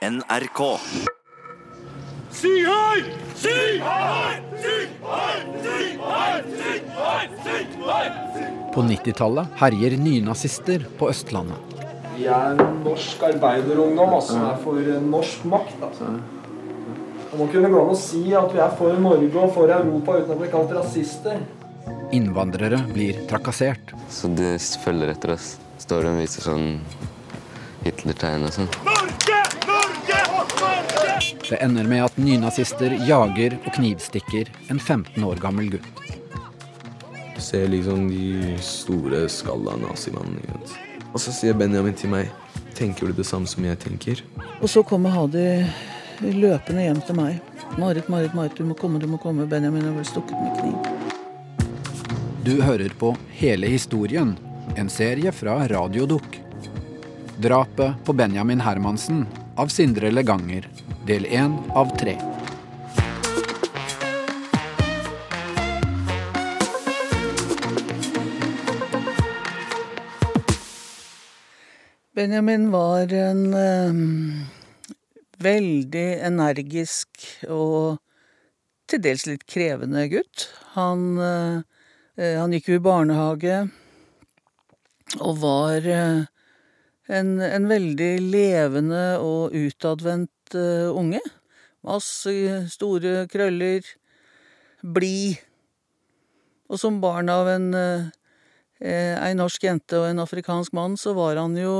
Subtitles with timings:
[0.00, 0.78] NRK.
[2.32, 3.02] Syng høy!
[3.36, 4.38] Syng høy!
[4.62, 5.42] Syng høy!
[5.60, 6.38] Syng høy!
[6.54, 7.26] Syng høy!
[7.44, 8.06] Syng høy!
[8.72, 11.76] På 90-tallet herjer nynazister på Østlandet.
[12.14, 15.76] Vi er en norsk arbeiderungdom altså, som er for norsk makt.
[15.90, 16.14] Altså.
[17.26, 20.16] Det må kunne gå an å si at vi er for Norge og for Europa
[20.16, 21.44] uten å bli kalt rasister.
[22.16, 23.92] Innvandrere blir trakassert.
[24.08, 25.58] Så de følger etter oss.
[25.84, 26.70] Står og viser sånn
[27.84, 28.72] Hitler-tegn og sånn.
[31.50, 36.02] Det ender med at nynazister jager og knivstikker en 15 år gammel gutt.
[37.34, 40.60] Du ser liksom de store skalla nazimannene.
[41.10, 42.30] Og så sier Benjamin til meg
[42.78, 44.22] Tenker du det samme som jeg tenker?
[44.62, 45.42] Og så kommer Hadi
[46.22, 47.40] løpende hjem til meg.
[47.82, 49.48] Marit, Marit, Marit, du må komme, du må komme.
[49.50, 51.66] Benjamin har vel stukket med kniv.
[52.46, 53.10] Du hører på
[53.40, 54.36] Hele historien,
[54.78, 56.38] en serie fra Radiodukk.
[57.42, 59.26] Drapet på Benjamin Hermansen
[59.58, 60.68] av Sindre Leganger,
[61.06, 62.16] del én av tre.
[72.14, 74.00] Benjamin var en eh,
[75.40, 78.00] veldig energisk og
[78.90, 80.48] til dels litt krevende gutt.
[80.74, 81.62] Han, eh,
[82.18, 83.62] eh, han gikk jo i barnehage
[85.20, 86.26] og var eh,
[87.10, 91.20] en, en veldig levende og utadvendt eh, unge.
[91.86, 92.32] Masse
[92.72, 93.86] store krøller,
[94.82, 95.40] blid.
[96.70, 98.10] Og som barn av en eh,
[98.80, 101.74] ei norsk jente og en afrikansk mann, så var han jo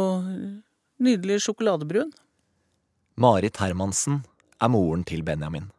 [1.01, 2.11] nydelig sjokoladebrun.
[3.21, 4.23] Marit Hermansen
[4.61, 5.71] er moren til Benjamin.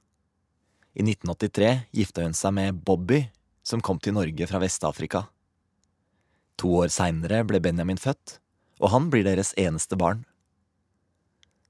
[0.93, 3.23] I 1983 gifta hun seg med Bobby,
[3.63, 5.25] som kom til Norge fra Vest-Afrika.
[6.59, 8.39] To år seinere ble Benjamin født,
[8.81, 10.25] og han blir deres eneste barn.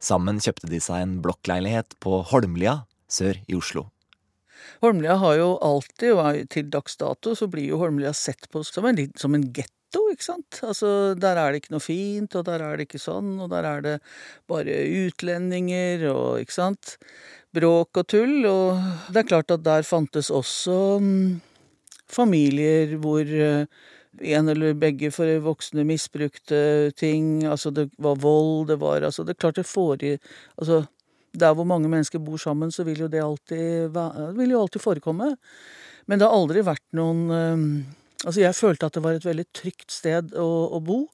[0.02, 3.89] Sammen kjøpte de seg en blokkleilighet på Holmlia sør i Oslo.
[4.81, 8.88] Holmlia har jo alltid, og til dags dato, så blir jo Holmlia sett på som
[8.90, 10.61] en, som en getto, ikke sant?
[10.66, 13.67] Altså, der er det ikke noe fint, og der er det ikke sånn, og der
[13.67, 13.95] er det
[14.50, 16.97] bare utlendinger, og ikke sant?
[17.53, 21.41] Bråk og tull, og det er klart at der fantes også mm,
[22.11, 23.67] familier hvor eh,
[24.22, 29.36] en eller begge for voksne misbrukte ting, altså det var vold, det var altså Det
[29.36, 30.20] er klart det foregir
[30.58, 30.84] Altså
[31.34, 33.96] der hvor mange mennesker bor sammen, så vil jo det alltid,
[34.36, 35.30] vil jo alltid forekomme.
[36.06, 37.64] Men det har aldri vært noen eh,
[38.26, 41.08] Altså jeg følte at det var et veldig trygt sted å, å bo,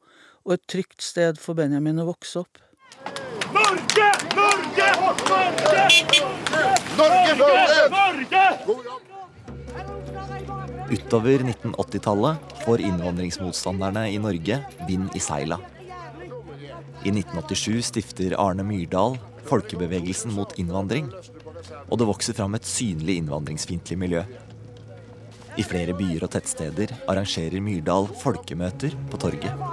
[0.43, 2.59] og et trygt sted for Benjamin å vokse opp.
[3.55, 4.09] Norge!
[4.35, 4.89] Norge!
[4.99, 5.47] Norge!
[6.97, 7.37] Norge!
[7.39, 8.43] Norge!
[8.67, 8.86] Norge!
[10.89, 15.59] Utover 1980-tallet får innvandringsmotstanderne i Norge vind i seila.
[17.03, 21.09] I 1987 stifter Arne Myrdal Folkebevegelsen mot innvandring,
[21.87, 24.23] og det vokser fram et synlig innvandringsfiendtlig miljø.
[25.57, 29.63] I flere byer og tettsteder arrangerer Myrdal folkemøter på torget.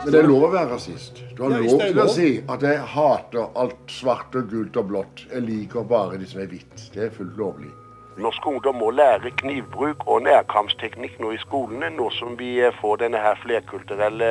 [0.00, 1.20] Men det er lov å være rasist.
[1.36, 5.26] Du har lov til å si at jeg hater alt svart og gult og blått.
[5.28, 6.88] Jeg liker bare de som er hvitt.
[6.94, 7.70] Det er fullt lovlig.
[8.16, 12.96] Norsk ungdom må lære knivbruk og nærkampsteknikk nå i skolene, nå som vi eh, får
[13.04, 14.30] denne her flerkulturelle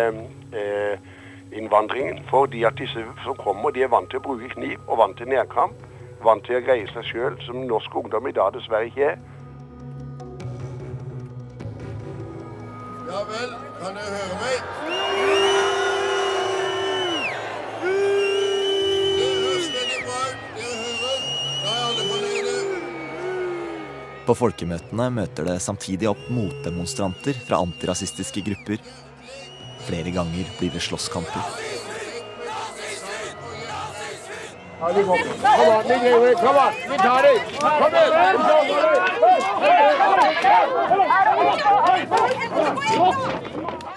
[0.54, 1.00] eh,
[1.52, 2.20] innvandringen.
[2.30, 5.32] Fordi at disse som kommer, de er vant til å bruke kniv og vant til
[5.32, 5.80] nærkamp.
[6.24, 9.24] Vant til å greie seg sjøl, som norsk ungdom i dag dessverre ikke er.
[13.10, 14.79] Ja vel, kan dere høre meg?
[24.30, 28.78] På folkemøtene møter det samtidig opp motdemonstranter fra antirasistiske grupper.
[29.88, 31.42] Flere ganger blir det slåsskamper.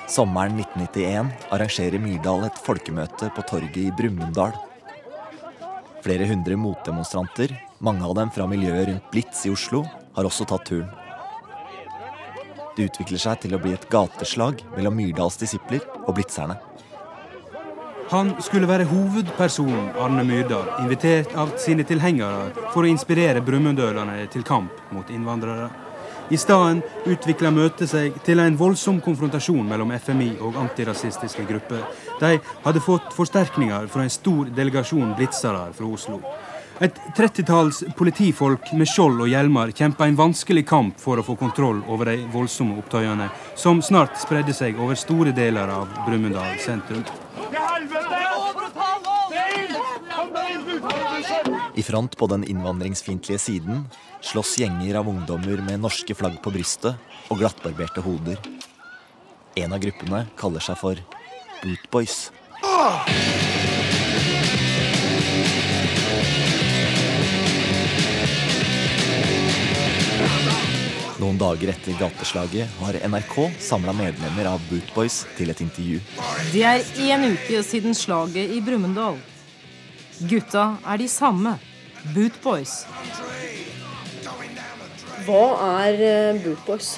[0.09, 4.57] Sommeren 1991 arrangerer Myrdal et folkemøte på torget i Brumunddal.
[6.03, 7.53] Flere hundre motdemonstranter,
[7.85, 10.91] mange av dem fra miljøet rundt Blitz i Oslo, har også tatt turen.
[12.77, 16.57] Det utvikler seg til å bli et gateslag mellom Myrdals disipler og blitzerne.
[18.13, 24.45] Han skulle være hovedpersonen Arne Myrdal, invitert av sine tilhengere for å inspirere brumunddølene til
[24.45, 25.71] kamp mot innvandrere.
[26.33, 31.83] I stedet utvikla møtet seg til en voldsom konfrontasjon mellom FMI og antirasistiske grupper.
[32.21, 36.21] De hadde fått forsterkninger fra en stor delegasjon blitzere fra Oslo.
[36.83, 41.79] Et trettitalls politifolk med skjold og hjelmer kjempa en vanskelig kamp for å få kontroll
[41.87, 47.05] over de voldsomme opptøyene, som snart spredde seg over store deler av Brumunddal sentrum.
[51.79, 53.87] I front på den innvandringsfiendtlige siden
[54.33, 56.99] slåss gjenger av ungdommer med norske flagg på brystet
[57.31, 58.43] og glattbarberte hoder.
[59.55, 60.99] En av gruppene kaller seg for
[61.63, 62.33] Bootboys.
[71.23, 76.01] Noen dager etter gateslaget har NRK samla medlemmer av Bootboys til et intervju.
[76.51, 79.21] Det er én uke siden slaget i Brumunddal.
[80.27, 81.55] Gutta er de samme.
[82.11, 82.75] Bootboys.
[85.29, 85.45] Hva
[85.85, 86.97] er eh, Bootboys?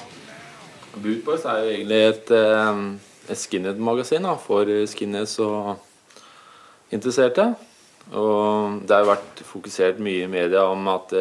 [0.95, 2.83] Bootboys er jo egentlig et, eh,
[3.29, 5.75] et skinhead-magasin for skinheads og
[6.89, 7.51] interesserte.
[8.09, 11.13] Og det har vært fokusert mye i media om at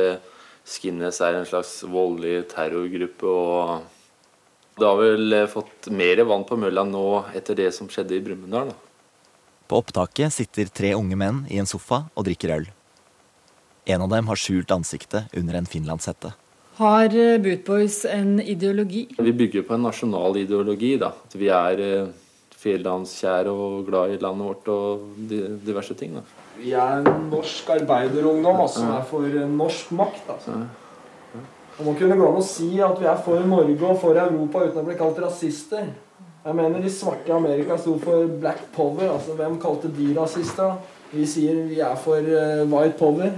[0.64, 3.24] eh, skinheads er en slags voldelig terrorgruppe.
[3.24, 3.82] og
[4.78, 8.74] Det har vel fått mer vann på mølla nå etter det som skjedde i Brumunddal.
[9.68, 12.66] På opptaket sitter tre unge menn i en sofa og drikker øl.
[13.86, 16.32] En av dem har skjult ansiktet under en finlandshette.
[16.80, 19.06] Har eh, Bootboys en ideologi?
[19.18, 20.96] Vi bygger på en nasjonal ideologi.
[20.98, 21.12] da.
[21.12, 22.08] At vi er eh,
[22.64, 25.04] fjellandskjære og glad i landet vårt og
[25.66, 26.16] diverse ting.
[26.18, 26.43] da.
[26.56, 30.26] Vi er en norsk arbeiderungdom altså, som er for norsk makt.
[30.36, 30.58] altså.
[31.74, 34.62] Det må kunne gå an å si at vi er for Norge og for Europa
[34.62, 35.88] uten å bli kalt rasister.
[36.44, 39.08] Jeg mener De svarte i Amerika sto for black power.
[39.16, 40.76] altså Hvem kalte de rasister?
[41.10, 43.32] Vi sier vi er for uh, white power.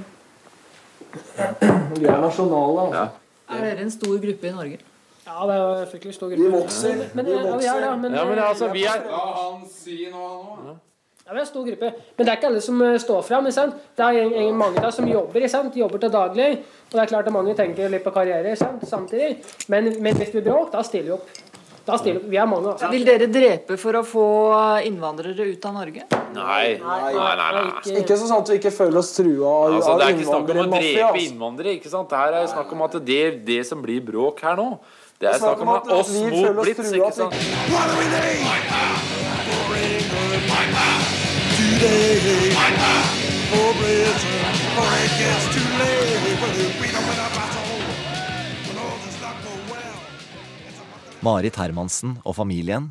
[1.96, 2.88] Vi er nasjonale.
[2.88, 3.06] altså.
[3.48, 4.80] Er dere en stor gruppe i Norge?
[5.26, 6.42] Ja, det er en fryktelig stor gruppe.
[6.42, 7.04] Vi vokser.
[7.14, 10.28] Men, Vi ja, vi Ja, men, Ja, men altså, vi er Ja, han sier noe,
[10.28, 10.85] han òg.
[11.26, 11.88] Ja, vi er en stor gruppe.
[12.16, 13.44] Men det er ikke alle som eh, står fram.
[13.50, 13.56] Det
[13.98, 15.74] er en- en- mange da som jobber ikke sant?
[15.74, 16.50] Jobber til daglig.
[16.86, 18.86] Og det er klart at mange tenker litt på karriere sant?
[18.86, 19.36] samtidig.
[19.68, 21.26] Men, men hvis det blir bråk, da stiller vi opp.
[21.86, 22.28] Da stiller vi.
[22.30, 22.68] Vi er mange.
[22.70, 22.90] Altså.
[22.90, 24.26] Vil dere drepe for å få
[24.86, 26.06] innvandrere ut av Norge?
[26.34, 26.78] Nei.
[26.78, 27.50] Nei, nei, nei.
[27.58, 28.00] nei.
[28.02, 30.62] Ikke så sant vi ikke føler oss trua av, Altså, det er ikke snakk om
[30.62, 31.26] å drepe altså.
[31.26, 31.74] innvandrere.
[31.80, 32.08] ikke sant?
[32.08, 34.78] Det her er snakk om at det, det som blir bråk her nå,
[35.18, 35.86] det er snakk om at
[41.86, 43.78] at oss vi mot
[46.40, 47.02] føler oss Blitz.
[49.46, 49.78] trua,
[50.58, 51.22] ikke sant?
[51.26, 52.90] Marit Hermansen og familien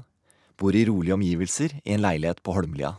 [0.59, 2.95] bor i rolige omgivelser i en leilighet på Holmlia.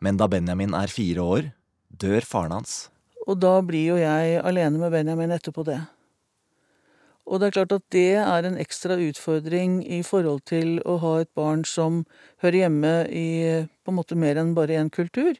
[0.00, 1.52] Men da Benjamin er fire år,
[1.88, 2.88] dør faren hans.
[3.28, 5.80] Og da blir jo jeg alene med Benjamin etterpå det.
[7.24, 11.14] Og det er klart at det er en ekstra utfordring i forhold til å ha
[11.22, 12.02] et barn som
[12.44, 13.28] hører hjemme i
[13.84, 15.32] på en måte mer enn bare én kultur.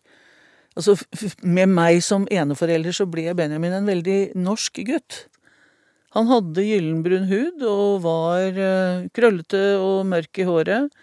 [0.74, 0.96] Altså,
[1.42, 5.26] med meg som eneforelder så ble Benjamin en veldig norsk gutt.
[6.14, 10.96] Han hadde gyllenbrun hud og var eh, krøllete og mørk i håret.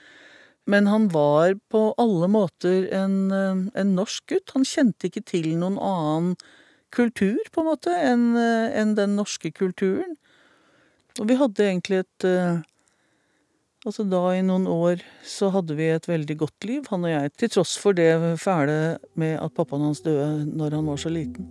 [0.70, 4.54] Men han var på alle måter en, eh, en norsk gutt.
[4.56, 6.36] Han kjente ikke til noen annen
[6.92, 10.18] kultur, på en måte, enn en enn den norske kulturen.
[11.20, 12.62] Og vi hadde egentlig et eh,
[13.82, 17.32] Altså da i noen år så hadde vi et veldig godt liv, han og jeg,
[17.34, 21.48] til tross for det fæle med at pappaen hans døde når han var så liten.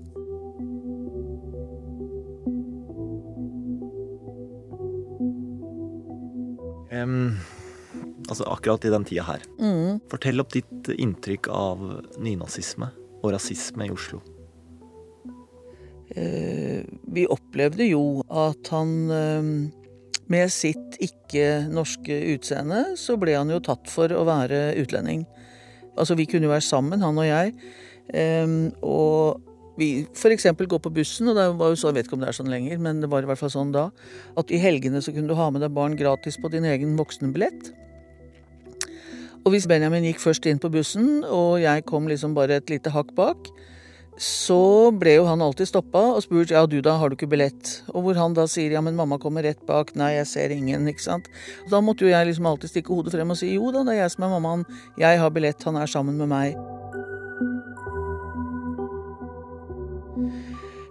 [6.94, 7.34] Um,
[8.28, 9.42] altså akkurat i den tida her.
[9.58, 9.98] Mm.
[10.14, 11.82] Fortell opp ditt inntrykk av
[12.22, 12.92] nynazisme
[13.24, 14.22] og rasisme i Oslo.
[16.19, 16.81] Eh,
[17.14, 19.50] vi opplevde jo at han eh,
[20.31, 25.26] med sitt ikke-norske utseende, så ble han jo tatt for å være utlending.
[25.98, 27.55] Altså, vi kunne jo være sammen, han og jeg.
[28.86, 29.50] Og
[29.81, 30.46] vi f.eks.
[30.69, 32.52] gå på bussen, og det var jo så, jeg vet ikke om det er sånn
[32.52, 33.88] lenger, men det var i hvert fall sånn da,
[34.40, 37.72] at i helgene så kunne du ha med deg barn gratis på din egen voksenbillett.
[39.40, 42.93] Og hvis Benjamin gikk først inn på bussen, og jeg kom liksom bare et lite
[42.93, 43.48] hakk bak,
[44.20, 47.70] så ble jo han alltid stoppa og spurt ja du da, har du ikke billett?
[47.94, 50.84] Og hvor han da sier ja men mamma kommer rett bak, nei jeg ser ingen,
[50.93, 51.31] ikke sant.
[51.72, 54.03] Da måtte jo jeg liksom alltid stikke hodet frem og si jo da, det er
[54.03, 54.67] jeg som er mammaen,
[55.00, 56.60] jeg har billett, han er sammen med meg.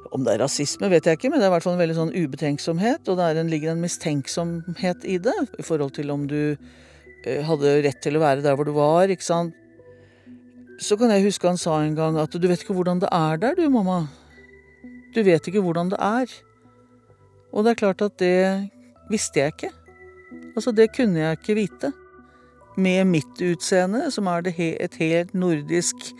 [0.10, 2.00] Om det er rasisme, vet jeg ikke, men det er i hvert fall en veldig
[2.00, 6.42] sånn ubetenksomhet, og det en, ligger en mistenksomhet i det, i forhold til om du
[6.50, 9.54] eh, hadde rett til å være der hvor du var, ikke sant.
[10.80, 13.40] Så kan jeg huske han sa en gang at du vet ikke hvordan det er
[13.42, 14.06] der, du, mamma.
[15.16, 16.32] Du vet ikke hvordan det er.
[17.52, 18.70] Og det er klart at det
[19.12, 19.72] visste jeg ikke.
[20.56, 21.92] Altså, det kunne jeg ikke vite.
[22.80, 26.14] Med mitt utseende, som er he et helt nordisk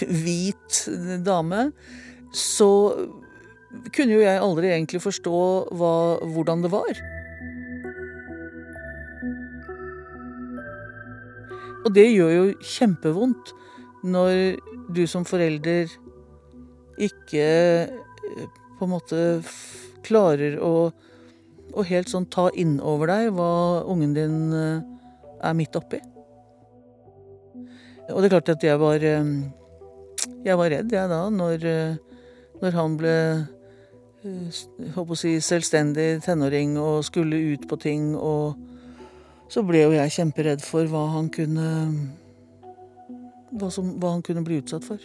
[0.00, 0.80] hvit
[1.26, 1.70] dame,
[2.34, 2.70] så
[3.94, 5.38] kunne jo jeg aldri egentlig forstå
[5.70, 5.94] hva,
[6.34, 6.98] hvordan det var.
[11.84, 13.54] Og det gjør jo kjempevondt
[14.02, 14.60] når
[14.92, 15.90] du som forelder
[17.00, 19.20] ikke eh, på en måte
[20.06, 20.90] klarer å,
[21.72, 23.52] å helt sånn ta inn over deg hva
[23.90, 24.82] ungen din eh,
[25.40, 26.00] er midt oppi.
[28.10, 29.04] Og det er klart at jeg var
[30.44, 31.64] Jeg var redd, jeg da, når,
[32.60, 33.14] når han ble
[34.20, 38.12] håper å si, selvstendig tenåring og skulle ut på ting.
[38.16, 38.56] Og
[39.50, 41.68] så ble jo jeg kjemperedd for hva han kunne
[43.50, 45.02] hva, som, hva han kunne bli utsatt for.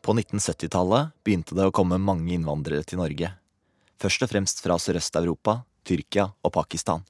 [0.00, 3.28] På 1970-tallet begynte det å komme mange innvandrere til Norge.
[4.00, 7.04] Først og fremst fra Sørøst-Europa, Tyrkia og Pakistan.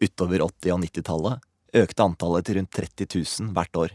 [0.00, 1.44] Utover 80- og 90-tallet
[1.78, 3.94] økte antallet til rundt 30 000 hvert år.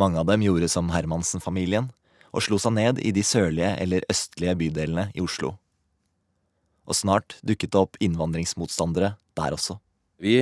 [0.00, 1.90] Mange av dem gjorde som Hermansen-familien
[2.36, 5.54] og slo seg ned i de sørlige eller østlige bydelene i Oslo.
[6.86, 9.78] Og snart dukket det opp innvandringsmotstandere der også.
[10.22, 10.38] Vi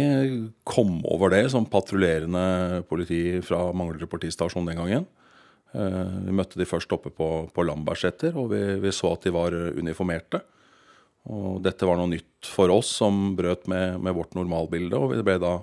[0.67, 5.07] kom over det som patruljerende politi fra Manglerud politistasjon den gangen.
[5.75, 9.35] Eh, vi møtte de først oppe på, på Lambertseter, og vi, vi, så at de
[9.35, 10.43] var uniformerte.
[11.25, 15.25] Og dette var noe nytt for oss som brøt med, med vårt normalbilde, og vi
[15.27, 15.57] ble da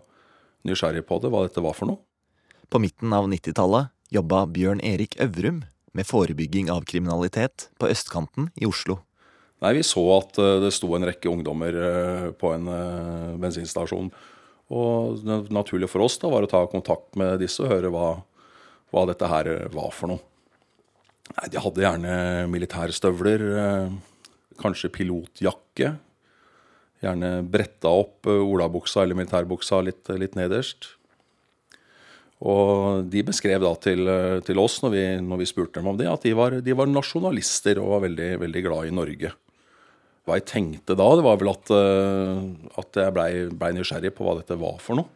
[0.67, 2.01] nysgjerrige på det, hva dette var for noe.
[2.71, 5.61] På midten av 90-tallet jobba Bjørn Erik Øvrum
[5.97, 9.01] med forebygging av kriminalitet på østkanten i Oslo.
[9.61, 14.09] Nei, Vi så at eh, det sto en rekke ungdommer eh, på en eh, bensinstasjon.
[14.71, 18.07] Og det naturlige for oss da var å ta kontakt med disse og høre hva,
[18.89, 20.23] hva dette her var for noe.
[21.35, 22.15] Nei, De hadde gjerne
[22.51, 23.43] militærstøvler,
[24.59, 25.91] kanskje pilotjakke.
[27.03, 30.93] Gjerne bretta opp olabuksa eller militærbuksa litt, litt nederst.
[32.41, 34.09] Og de beskrev da til,
[34.47, 36.89] til oss når vi, når vi, spurte dem om det, at de var, de var,
[36.89, 39.33] nasjonalister og var veldig, veldig glad i Norge.
[40.25, 42.43] Hva jeg tenkte da, det var vel at, eh,
[42.81, 45.09] at jeg blei ble nysgjerrig på hva dette var for noe.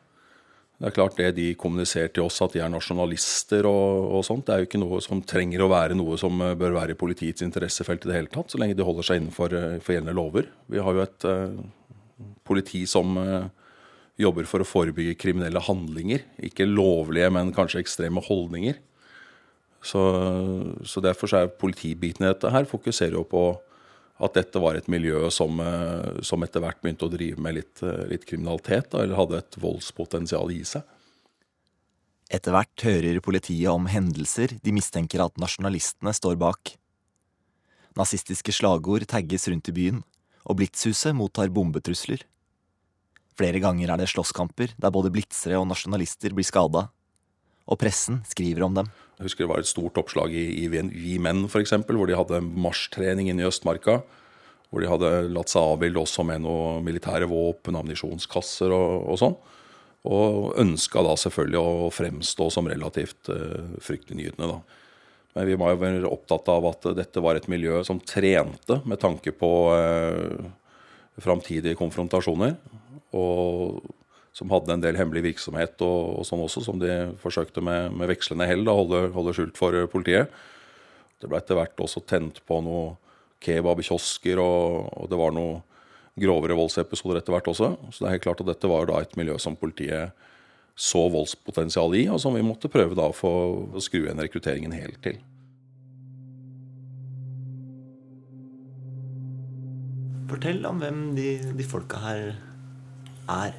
[0.75, 4.43] Det er klart det de kommuniserer til oss, at de er nasjonalister og, og, sånt,
[4.47, 6.99] det er jo ikke noe som trenger å være noe som eh, bør være i
[6.99, 10.49] politiets interessefelt i det hele tatt, så lenge de holder seg innenfor eh, gjeldende lover.
[10.69, 11.55] Vi har jo et uh,
[12.45, 13.47] politi som uh,
[14.21, 16.23] jobber for å forebygge kriminelle handlinger.
[16.47, 18.79] Ikke lovlige, men kanskje ekstreme holdninger.
[19.85, 20.01] Så,
[20.87, 23.45] så derfor er politibiten i dette her fokuserer jo på
[24.23, 27.83] at dette var et miljø som, eh, som etter hvert begynte å drive med litt,
[27.83, 30.85] eh, litt kriminalitet, eller hadde et voldspotensial i seg.
[32.31, 36.77] Etter hvert hører politiet om hendelser de mistenker at nasjonalistene står bak.
[37.95, 40.03] Nazistiske slagord tagges rundt i byen,
[40.47, 42.23] og Blitzhuset mottar bombetrusler.
[43.35, 46.87] Flere ganger er det slåsskamper der både blitzere og nasjonalister blir skada.
[47.65, 48.91] Og pressen skriver om dem.
[49.17, 52.43] Jeg husker det var et stort oppslag i, i Vi Menn, f.eks., hvor de hadde
[52.45, 54.01] marsjtrening inne i Østmarka.
[54.69, 59.37] Hvor de hadde latt seg avbilde også med noen militære våpen, ammunisjonskasser og, og sånn.
[60.05, 64.81] Og ønska da selvfølgelig å fremstå som relativt uh, fryktinngytende, da.
[65.35, 69.33] Men vi var jo opptatt av at dette var et miljø som trente med tanke
[69.35, 70.45] på uh,
[71.19, 72.53] framtidige konfrontasjoner
[73.13, 73.83] og
[74.35, 78.09] som hadde en del hemmelig virksomhet og, og sånn også, som de forsøkte med, med
[78.11, 80.33] vekslende hell å holde, holde, skjult for politiet.
[81.21, 82.97] Det ble etter hvert også tent på noen
[83.45, 85.61] kebabkiosker, og, og det var noen
[86.19, 87.69] grovere voldsepisoder etter hvert også.
[87.91, 90.11] Så det er helt klart at dette var da et miljø som politiet
[90.75, 93.31] så voldspotensial i, og som vi måtte prøve da få
[93.71, 95.21] å skru igjen rekrutteringen helt til.
[100.27, 102.33] Fortell om hvem de, de folka her
[103.29, 103.55] er?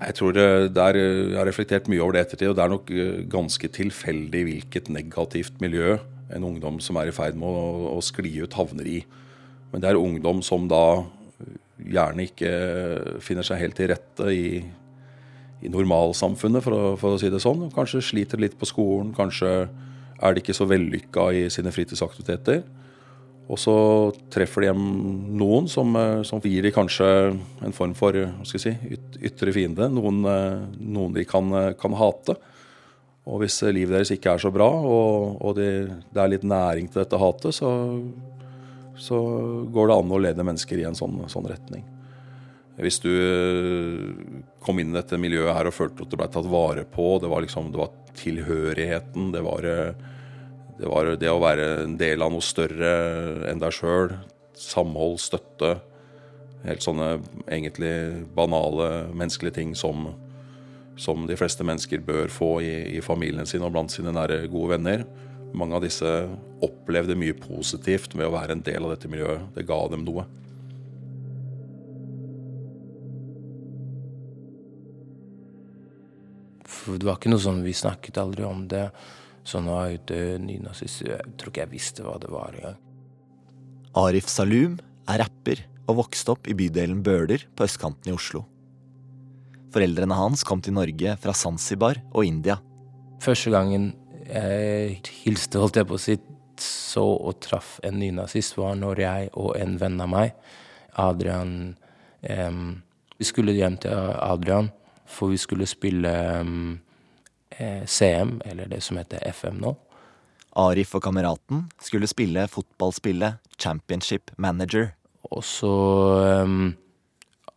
[0.00, 2.72] Jeg tror det, der, eh, Jeg har reflektert mye over det ettertid, og det er
[2.72, 5.98] nok eh, ganske tilfeldig hvilket negativt miljø
[6.30, 9.00] en ungdom som er i ferd med å, å skli ut, havner i.
[9.72, 11.04] Men det er ungdom som da
[11.80, 12.50] gjerne ikke
[13.24, 14.60] finner seg helt til rette i,
[15.60, 17.68] i normalsamfunnet, for å, for å si det sånn.
[17.74, 19.68] Kanskje sliter litt på skolen, kanskje
[20.20, 22.62] er de ikke så vellykka i sine fritidsaktiviteter.
[23.50, 23.74] Og så
[24.30, 24.82] treffer de hjem
[25.38, 27.06] noen som, eh, som gir dem kanskje
[27.66, 28.14] en form for
[28.46, 28.74] si,
[29.26, 29.88] ytre fiende.
[29.90, 32.36] Noen, eh, noen de kan, eh, kan, hate.
[33.26, 36.88] Og hvis livet deres ikke er så bra, og, og det, det, er litt næring
[36.90, 37.70] til dette hatet, så,
[38.96, 39.18] så,
[39.70, 41.82] går det an å lede mennesker i en sånn, sånn retning.
[42.80, 43.10] Hvis du
[44.62, 47.28] kom inn i dette miljøet her og følte at du ble tatt vare på, det
[47.28, 49.68] var, liksom, det var tilhørigheten, det var
[50.80, 52.90] det var det å være en del av noe større
[53.50, 54.14] enn deg sjøl.
[54.56, 55.74] Samhold, støtte.
[56.64, 57.18] Helt sånne
[57.48, 57.92] egentlig
[58.36, 60.08] banale menneskelige ting som,
[61.00, 64.78] som de fleste mennesker bør få i, i familien sin og blant sine nære, gode
[64.78, 65.04] venner.
[65.52, 66.08] Mange av disse
[66.64, 69.50] opplevde mye positivt med å være en del av dette miljøet.
[69.56, 70.28] Det ga dem noe.
[76.90, 78.88] Det var ikke noe sånn, Vi snakket aldri om det.
[79.46, 81.02] Sånn jeg ute nynazist.
[81.06, 82.78] Jeg tror ikke jeg visste hva det var engang.
[83.98, 84.78] Arif Salum
[85.10, 88.44] er rapper og vokste opp i bydelen Bøler på østkanten i Oslo.
[89.74, 92.58] Foreldrene hans kom til Norge fra Zanzibar og India.
[93.22, 93.92] Første gangen
[94.30, 96.16] jeg hilste, holdt jeg på å si,
[96.60, 100.36] så og traff en nynazist, var når jeg og en venn av meg,
[101.00, 101.74] Adrian
[102.22, 102.82] em,
[103.18, 104.70] Vi skulle hjem til Adrian,
[105.06, 106.52] for vi skulle spille eh,
[107.86, 109.74] CM, eller det som heter FM nå.
[110.58, 114.90] Arif og kameraten skulle spille fotballspillet Championship Manager.
[115.30, 115.72] Og så
[116.42, 116.74] um,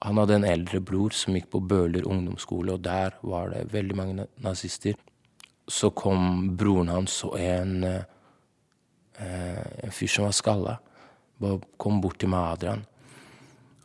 [0.03, 3.95] Han hadde en eldre bror som gikk på Bøler ungdomsskole, og der var det veldig
[3.95, 4.97] mange nazister.
[5.63, 8.03] Så kom broren hans og en, eh,
[9.23, 10.73] en fyr som var skalla,
[11.79, 12.83] kom bort til meg, Adrian.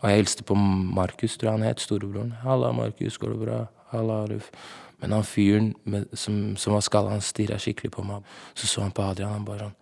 [0.03, 2.35] Og jeg hilste på Markus, tror jeg han het, storebroren.
[2.43, 4.51] 'Halla, Markus, går det bra?' 'Halla, Arif'.
[4.99, 8.27] Men han fyren med, som, som var skalla, han stirra skikkelig på meg.
[8.59, 9.77] Så så han på Adrian, han bare sånn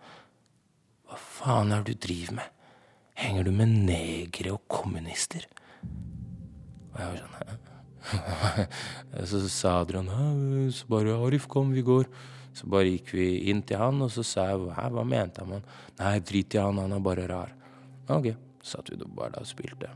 [1.07, 2.49] 'Hva faen er det du driver med?
[3.17, 5.47] Henger du med negere og kommunister?'
[6.93, 7.57] Og jeg var sånn «Hæ?»
[9.27, 10.07] Så sa Adrian?
[10.71, 12.07] Så bare 'Arif, kom, vi går'.
[12.53, 15.63] Så bare gikk vi inn til han, og så sa jeg 'Hæ, hva mente han?'
[15.99, 17.53] Nei, drit i han, han er bare rar.
[18.09, 19.89] Ok, satt vi bare der og spilte.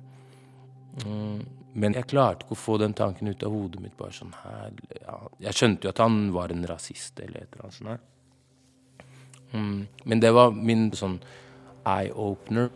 [1.06, 3.98] Mm, men jeg klarte ikke å få den tanken ut av hodet mitt.
[3.98, 5.18] bare sånn her, ja.
[5.40, 7.90] Jeg skjønte jo at han var en rasist eller et eller annet sånt.
[7.90, 8.00] her.
[9.54, 11.20] Mm, men det var min sånn
[11.88, 12.70] eye-opener.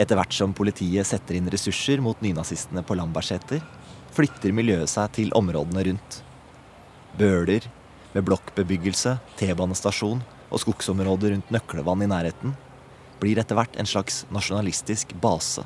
[0.00, 3.60] Etter hvert som politiet setter inn ressurser mot nynazistene på Lambertseter,
[4.16, 6.22] flytter miljøet seg til områdene rundt.
[7.18, 7.66] Bøler,
[8.14, 12.56] med blokkbebyggelse, T-banestasjon og skogsområder rundt Nøklevann i nærheten,
[13.20, 15.64] blir etter hvert en slags nasjonalistisk base.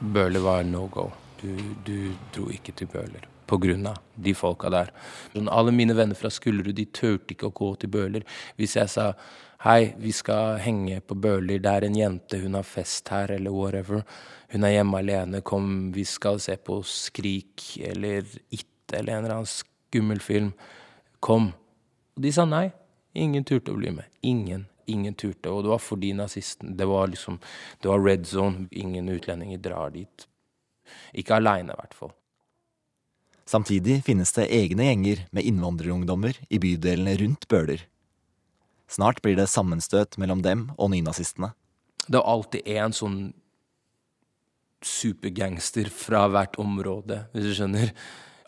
[0.00, 1.10] Bøhler var no go.
[1.42, 1.52] Du,
[1.86, 4.92] du dro ikke til Bøhler av de folka der.
[5.32, 8.24] Sånn, alle mine venner fra Skullerud de turte ikke å gå til Bøhler.
[8.56, 9.12] Hvis jeg sa
[9.66, 13.52] hei, vi skal henge på Bøhler, det er en jente, hun har fest her, eller
[13.52, 14.02] whatever.
[14.52, 19.36] Hun er hjemme alene, kom, vi skal se på Skrik eller It eller en eller
[19.38, 20.52] annen skummel film.
[21.20, 21.52] Kom.
[22.16, 22.70] Og de sa nei.
[23.14, 24.08] Ingen turte å bli med.
[24.24, 24.66] Ingen.
[24.86, 25.50] Ingen turte.
[25.50, 27.38] Og det var fordi nazisten Det var liksom
[27.80, 28.66] Det var red zone.
[28.70, 30.26] Ingen utlendinger drar dit.
[31.12, 32.12] Ikke aleine, i hvert fall.
[33.44, 37.86] Samtidig finnes det egne gjenger med innvandrerungdommer i bydelene rundt Bøler.
[38.88, 41.52] Snart blir det sammenstøt mellom dem og nynazistene.
[42.06, 43.20] Det var alltid en sånn
[44.82, 47.92] supergangster fra hvert område, hvis du skjønner.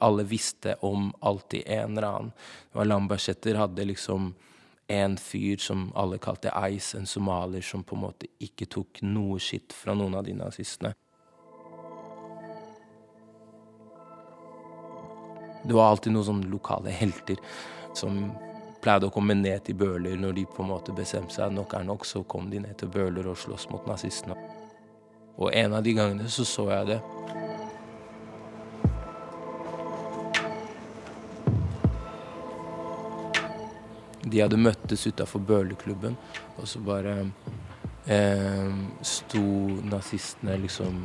[0.05, 2.33] Alle visste om alltid en eller annen.
[2.75, 4.33] Lambertseter hadde liksom
[4.87, 9.41] en fyr som alle kalte Ice, en somalier som på en måte ikke tok noe
[9.41, 10.93] skitt fra noen av de nazistene.
[15.65, 17.41] Det var alltid noen sånne lokale helter
[17.97, 18.27] som
[18.85, 21.87] pleide å komme ned til Bøhler når de på en måte bestemte seg nok er
[21.89, 24.37] nok, så kom de ned til Bøhler og sloss mot nazistene.
[25.41, 27.01] Og en av de gangene så så jeg det.
[34.35, 36.17] De hadde møttes utafor Bøhlerklubben,
[36.59, 37.13] og så bare
[38.11, 38.73] eh,
[39.07, 39.45] sto
[39.87, 41.05] nazistene liksom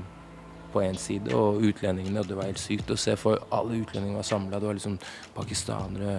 [0.73, 2.23] på én side, og utlendingene.
[2.23, 4.57] Og det var helt sykt å se, for alle utlendingene var samla.
[4.57, 4.97] Det var liksom
[5.37, 6.15] pakistanere,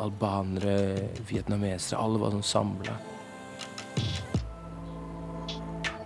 [0.00, 0.78] albanere,
[1.28, 2.00] vietnamesere.
[2.00, 2.96] Alle var sånn samla.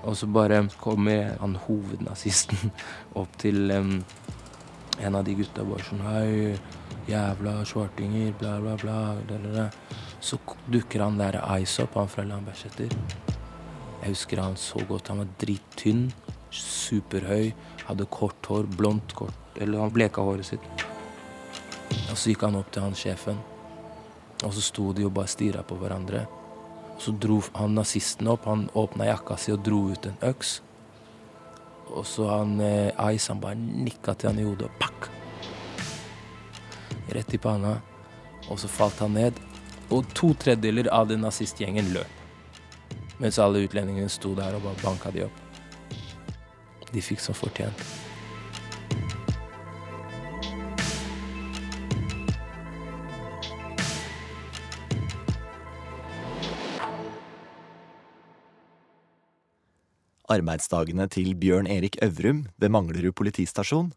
[0.09, 2.75] Og så bare kommer han hovednazisten
[3.21, 3.99] opp til um,
[4.99, 6.55] en av de gutta bare sånn Hei,
[7.09, 9.15] jævla svartinger, bla, bla, bla.
[9.27, 9.71] bla, bla.
[10.21, 12.93] Så dukker han der Ice opp, han fra Lambertseter.
[14.03, 15.09] Jeg husker han så godt.
[15.09, 16.09] Han var drittynn,
[16.55, 17.53] superhøy,
[17.89, 20.85] hadde kort hår, blondt kort Eller han bleka håret sitt.
[22.09, 23.39] Og så gikk han opp til han sjefen,
[24.45, 26.25] og så sto de og bare stirra på hverandre.
[26.95, 30.59] Og så dro han nazisten opp, han åpna jakka si og dro ut en øks.
[31.89, 35.18] Og så han eh, Ice han bare nikka til han i hodet, og pakk!
[37.09, 37.79] Rett i panna.
[38.49, 39.39] Og så falt han ned.
[39.91, 42.19] Og to tredjedeler av den nazistgjengen løp.
[43.19, 45.41] Mens alle utlendingene sto der og bare banka de opp.
[46.93, 47.81] De fikk som fortjent.
[60.29, 63.89] Arbeidsdagene til Bjørn Erik Øvrum ved Manglerud politistasjon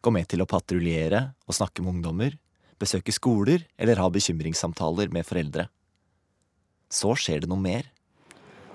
[0.00, 2.36] går med til å patruljere og snakke med ungdommer,
[2.80, 5.68] besøke skoler eller ha bekymringssamtaler med foreldre.
[6.90, 7.86] Så skjer det noe mer.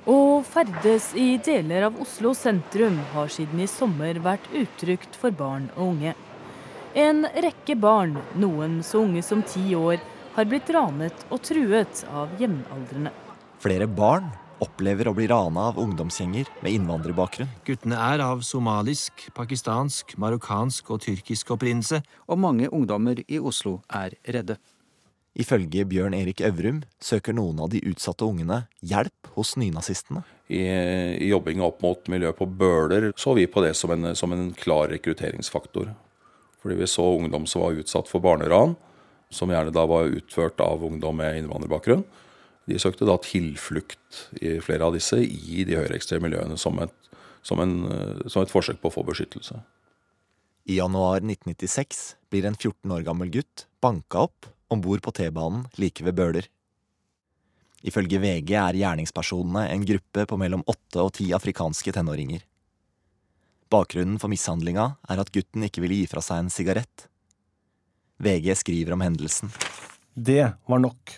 [0.05, 5.71] Å ferdes i deler av Oslo sentrum har siden i sommer vært utrygt for barn
[5.73, 6.13] og unge.
[6.95, 9.97] En rekke barn, noen så unge som ti år,
[10.35, 13.11] har blitt ranet og truet av jevnaldrende.
[13.63, 14.29] Flere barn
[14.63, 17.49] opplever å bli rana av ungdomsgjenger med innvandrerbakgrunn.
[17.67, 22.01] Guttene er av somalisk, pakistansk, marokkansk og tyrkisk opprinnelse.
[22.29, 24.57] Og mange ungdommer i Oslo er redde.
[25.35, 30.23] Ifølge Bjørn Erik Øvrum søker noen av de utsatte ungene hjelp hos nynazistene.
[30.47, 30.61] I,
[31.19, 34.53] I jobbinga opp mot miljøet på Bøler så vi på det som en, som en
[34.55, 35.91] klar rekrutteringsfaktor.
[36.63, 38.77] Fordi vi så ungdom som var utsatt for barneran,
[39.33, 42.05] som gjerne da var utført av ungdom med innvandrerbakgrunn.
[42.65, 46.93] De søkte da tilflukt i flere av disse i de høyreekstreme miljøene som et,
[47.45, 47.75] som, en,
[48.25, 49.59] som et forsøk på å få beskyttelse.
[50.65, 55.67] I januar 1996 blir en 14 år gammel gutt banka opp om bord på T-banen
[55.77, 56.47] like ved Bøler.
[57.85, 62.41] Ifølge VG er gjerningspersonene en gruppe på mellom åtte og ti afrikanske tenåringer.
[63.69, 67.05] Bakgrunnen for mishandlinga er at gutten ikke ville gi fra seg en sigarett.
[68.17, 69.53] VG skriver om hendelsen.
[70.13, 71.17] Det var nok.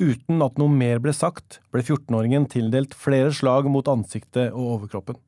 [0.00, 5.18] Uten at noe mer ble sagt, ble 14-åringen tildelt flere slag mot ansiktet og overkroppen.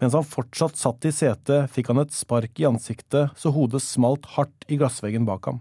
[0.00, 4.28] Mens han fortsatt satt i setet, fikk han et spark i ansiktet så hodet smalt
[4.36, 5.60] hardt i glassveggen bak ham.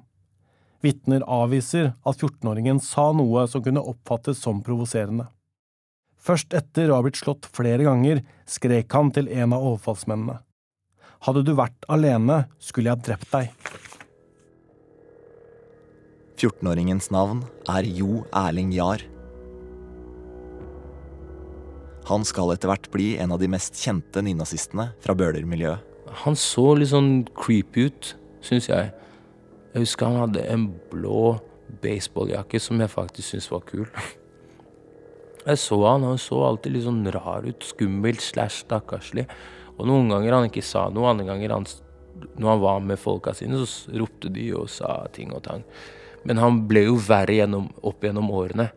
[0.80, 5.28] Vitner avviser at 14-åringen sa noe som kunne oppfattes som provoserende.
[6.20, 10.40] Først etter å ha blitt slått flere ganger, skrek han til en av overfallsmennene.
[11.28, 13.52] Hadde du vært alene, skulle jeg drept deg.
[16.40, 19.02] 14-åringens navn er Jo Erling Jahr.
[22.08, 25.84] Han skal etter hvert bli en av de mest kjente nynazistene fra Bøhler-miljøet.
[26.24, 28.14] Han så litt sånn creepy ut,
[28.46, 28.94] syns jeg.
[29.74, 31.36] Jeg husker han hadde en blå
[31.84, 33.86] baseballjakke som jeg faktisk syntes var kul.
[35.44, 39.28] Jeg så han, han så alltid litt sånn rar ut, skummel slash stakkarslig.
[39.76, 41.70] Og noen ganger han ikke sa noe, andre ganger han,
[42.34, 45.68] når han var med folka sine, så ropte de og sa ting og tang.
[46.28, 48.70] Men han ble jo verre gjennom, opp gjennom årene.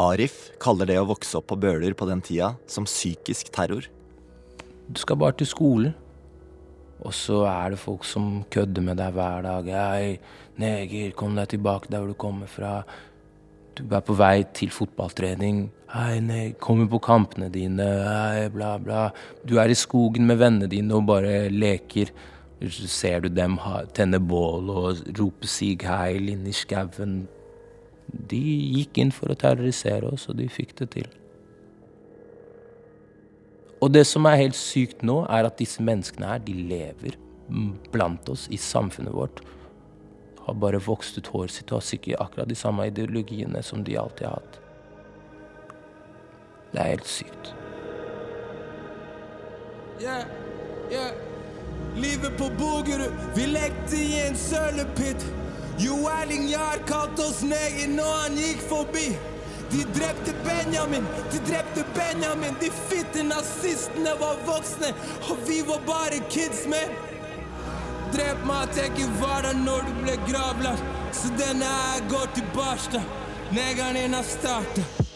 [0.00, 3.88] Arif kaller det å vokse opp på Bøler på den tida som psykisk terror.
[4.88, 5.92] Du skal bare til skolen.
[7.00, 9.68] Og så er det folk som kødder med deg hver dag.
[9.72, 10.18] Hei,
[10.60, 12.80] neger, kom deg tilbake der hvor du kommer fra.
[13.76, 15.62] Du er på vei til fotballtrening.
[15.94, 17.86] Hei, neger, kommer på kampene dine.
[18.04, 19.06] Hei, bla, bla.
[19.48, 22.12] Du er i skogen med vennene dine og bare leker.
[22.68, 23.56] Ser du dem
[23.96, 27.28] tenne bål og rope 'sig heil' inni skauen.
[28.30, 28.40] De
[28.76, 31.08] gikk inn for å terrorisere oss, og de fikk det til.
[33.80, 37.16] Og det som er helt sykt nå, er at disse menneskene her, de lever
[37.92, 39.40] blant oss i samfunnet vårt.
[40.44, 43.96] Har bare vokst ut håret sitt og har sikkert akkurat de samme ideologiene som de
[43.96, 44.60] alltid har hatt.
[46.72, 47.54] Det er helt sykt.
[50.00, 50.24] Yeah,
[50.90, 51.29] yeah.
[51.96, 55.26] Livet på Bogerud, vi lekte i en sølepytt.
[55.78, 59.06] Jo Erling Jahr kalte oss neger når han gikk forbi.
[59.70, 62.56] De drepte Benjamin, de drepte Benjamin.
[62.60, 64.94] De fitte nazistene var voksne,
[65.30, 66.96] og vi var bare kids, man.
[68.14, 70.82] Drep meg, at var der når du ble gravlagt.
[71.12, 73.06] Så denne her går til Barstad.
[73.52, 75.09] Negeren din har starta.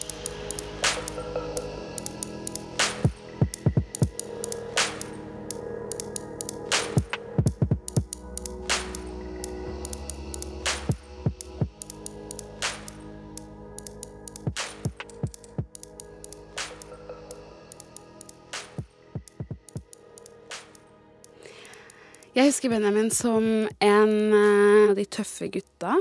[22.65, 25.99] Husker Benjamin som en eh, av de tøffe gutta.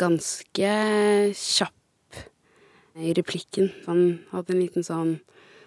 [0.00, 0.70] Ganske
[1.36, 2.16] kjapp
[2.96, 3.68] i replikken.
[3.84, 5.18] Han hadde en liten sånn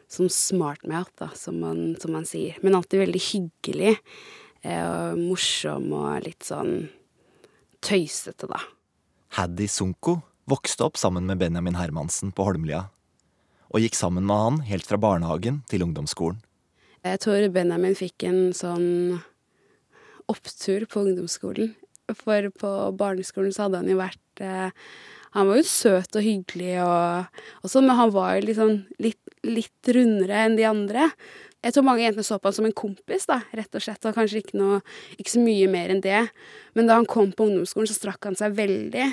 [0.10, 2.58] som smart mouth, da, som man, som man sier.
[2.64, 3.94] Men alltid veldig hyggelig
[4.64, 6.90] eh, og morsom og litt sånn
[7.78, 8.58] tøysete, da.
[9.38, 12.88] Haddy Sunko vokste opp sammen med Benjamin Hermansen på Holmlia,
[13.70, 16.42] og gikk sammen med han helt fra barnehagen til ungdomsskolen.
[17.06, 19.20] Jeg tror Benjamin fikk en sånn
[20.32, 21.74] opptur på ungdomsskolen.
[22.16, 24.70] For på barneskolen så hadde han jo vært eh,
[25.36, 28.72] Han var jo søt og hyggelig og, og sånn, men han var jo liksom
[29.04, 31.10] litt, litt rundere enn de andre.
[31.66, 34.16] Jeg tror mange jentene så på han som en kompis, da, rett og slett, og
[34.16, 34.78] kanskje ikke, noe,
[35.20, 36.22] ikke så mye mer enn det.
[36.78, 39.08] Men da han kom på ungdomsskolen, så strakk han seg veldig,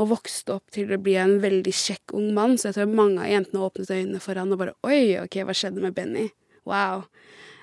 [0.00, 3.22] og vokste opp til å bli en veldig kjekk ung mann, så jeg tror mange
[3.22, 6.26] av jentene åpnet øynene for han og bare Oi, ok, hva skjedde med Benny?
[6.68, 7.06] Wow.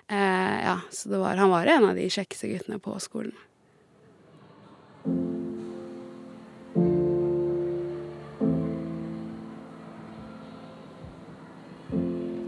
[0.08, 3.36] Eh, ja, så det var, han var en av de kjekkeste guttene på skolen.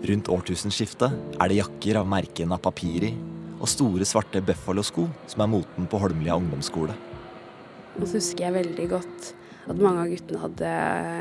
[0.10, 3.12] Rundt årtusenskiftet er det jakker av merket Napapiri
[3.60, 6.96] og store, svarte Buffalo-sko som er moten på Holmlia ungdomsskole.
[8.00, 9.34] Og så husker jeg veldig godt
[9.70, 10.72] at mange av guttene hadde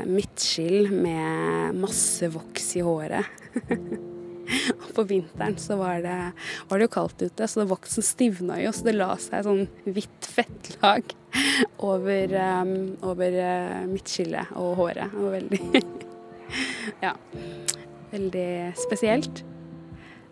[0.07, 3.27] midtskill med masse voks i håret.
[4.49, 6.17] Og på vinteren så var det,
[6.69, 9.65] var det jo kaldt ute, så det voksen stivna jo, så det la seg sånn
[9.85, 11.15] hvitt fettlag
[11.91, 12.75] over, um,
[13.07, 15.13] over uh, midtskillet og håret.
[15.13, 15.85] Det var veldig
[17.05, 17.13] Ja.
[18.09, 19.45] Veldig spesielt.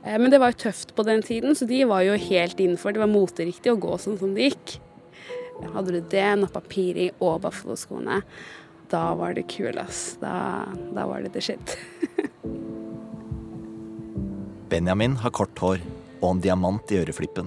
[0.07, 2.94] Eh, men det var jo tøft på den tiden, så de var jo helt innenfor.
[2.94, 4.79] Det var moteriktig å gå sånn som det gikk.
[5.74, 8.20] Hadde du det, napapiri og Buffalo-skoene,
[8.92, 10.14] da var det kul, ass.
[10.22, 11.76] Da, da var det the shit.
[14.68, 15.83] Benjamin har kort hår
[16.18, 17.46] og en diamant i øreflippen.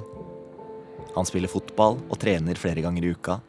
[1.17, 3.39] Han spiller fotball og trener flere ganger i uka.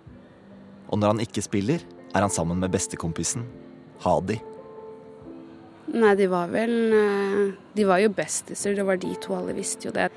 [0.90, 3.44] Og når han ikke spiller, er han sammen med bestekompisen
[4.02, 4.40] Hadi.
[5.90, 9.88] Nei, de var vel eh, De var jo bestiser, det var de to, alle visste
[9.88, 10.08] jo det.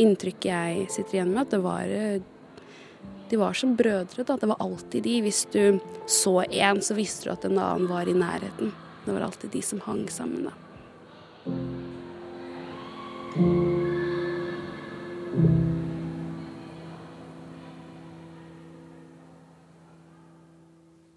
[0.00, 2.22] Inntrykket jeg sitter igjen med, at det var eh,
[3.28, 4.38] De var som brødre, da.
[4.40, 5.18] Det var alltid de.
[5.26, 8.72] Hvis du så én, så visste du at en annen var i nærheten.
[9.04, 10.56] Det var alltid de som hang sammen, da.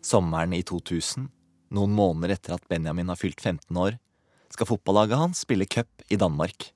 [0.04, 1.30] Sommeren i 2000,
[1.72, 3.96] noen måneder etter at Benjamin har fylt 15 år,
[4.50, 6.74] skal fotballaget hans spille cup i Danmark.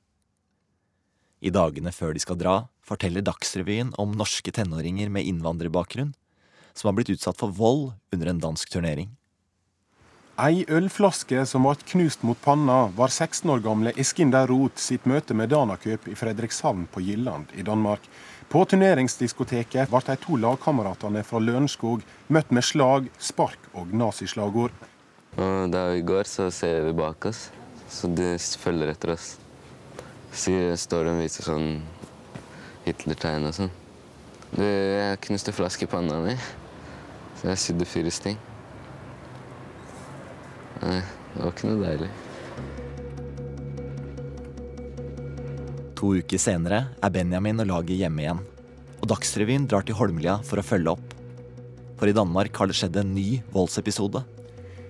[1.44, 6.14] I dagene før de skal dra, forteller Dagsrevyen om norske tenåringer med innvandrerbakgrunn
[6.72, 9.12] som har blitt utsatt for vold under en dansk turnering.
[10.42, 15.36] Ei ølflaske som ble knust mot panna, var 16 år gamle Eskinder Roth sitt møte
[15.38, 18.08] med Danakøp i Fredrikshavn på Gilland i Danmark.
[18.50, 22.02] På turneringsdiskoteket ble de to lagkameratene fra Lørenskog
[22.34, 24.74] møtt med slag, spark og nazislagord.
[25.38, 27.52] Og da vi går, så ser vi bak oss,
[27.86, 28.32] så de
[28.64, 29.36] følger etter oss.
[30.34, 31.68] Så står de og viser sånn
[32.88, 33.70] Hitler-tegn og sånn.
[34.58, 36.34] Jeg knuste flaske i panna mi,
[37.38, 38.42] så jeg sydde fyr i sting.
[40.84, 41.00] Nei,
[41.34, 42.10] det var ikke noe deilig.
[46.00, 48.42] To uker senere er Benjamin og laget hjemme igjen.
[49.00, 51.14] Og Dagsrevyen drar til Holmlia for å følge opp.
[52.00, 54.26] For i Danmark har det skjedd en ny voldsepisode.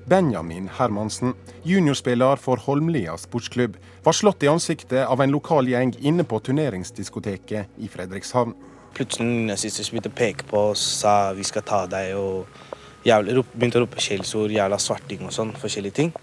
[0.10, 6.26] Benjamin Hermansen, juniorspiller for Holmlia sportsklubb, var slått i ansiktet av en lokal gjeng inne
[6.28, 8.58] på turneringsdiskoteket i Fredrikshavn.
[8.98, 12.18] Plutselig nazister begynte å peke på oss og sa vi skal ta deg.
[12.18, 12.73] og
[13.08, 15.56] jævlig, begynte å rope skjellsord, jævla svarting og sånn.
[15.60, 16.14] Forskjellige ting.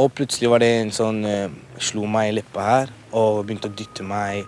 [0.00, 3.76] Og plutselig var det en sånn uh, Slo meg i leppa her og begynte å
[3.76, 4.46] dytte meg.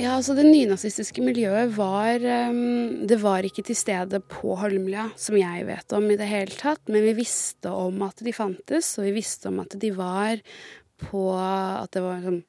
[0.00, 5.36] Ja, altså Det nynazistiske miljøet var um, Det var ikke til stede på Holmlia, som
[5.36, 6.80] jeg vet om i det hele tatt.
[6.88, 10.40] Men vi visste om at de fantes, og vi visste om at de var
[11.04, 12.40] på At det var sånn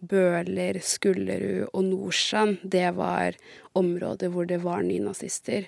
[0.00, 3.36] Bøler, Skullerud og Nordstrand, det var
[3.76, 5.66] områder hvor det var nynazister.